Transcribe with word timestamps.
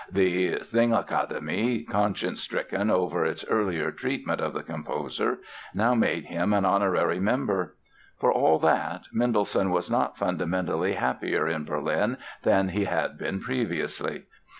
The 0.11 0.53
Singakademie, 0.63 1.87
conscience 1.87 2.41
stricken 2.41 2.89
over 2.89 3.23
its 3.23 3.45
earlier 3.47 3.91
treatment 3.91 4.41
of 4.41 4.53
the 4.53 4.63
composer, 4.63 5.37
now 5.75 5.93
made 5.93 6.25
him 6.25 6.53
an 6.53 6.65
honorary 6.65 7.19
member. 7.19 7.75
For 8.17 8.33
all 8.33 8.57
that, 8.57 9.03
Mendelssohn 9.13 9.69
was 9.69 9.91
not 9.91 10.17
fundamentally 10.17 10.93
happier 10.93 11.47
in 11.47 11.65
Berlin 11.65 12.17
than 12.41 12.69
he 12.69 12.85
had 12.85 13.19
been 13.19 13.41
previously. 13.41 14.23